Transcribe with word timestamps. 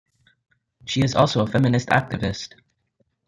She 0.85 1.03
is 1.03 1.13
also 1.13 1.43
a 1.43 1.47
feminist 1.47 1.89
activist. 1.89 2.53